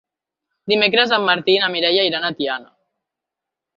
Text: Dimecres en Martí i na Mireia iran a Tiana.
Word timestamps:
Dimecres 0.71 1.13
en 1.17 1.27
Martí 1.29 1.55
i 1.57 1.59
na 1.65 1.69
Mireia 1.75 2.07
iran 2.11 2.25
a 2.25 2.33
Tiana. 2.41 2.77